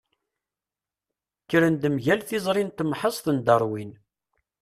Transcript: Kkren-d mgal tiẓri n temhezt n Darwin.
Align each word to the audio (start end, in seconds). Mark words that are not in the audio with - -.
Kkren-d 1.41 1.83
mgal 1.95 2.19
tiẓri 2.27 2.63
n 2.65 2.69
temhezt 2.71 3.25
n 3.35 3.37
Darwin. 3.45 3.91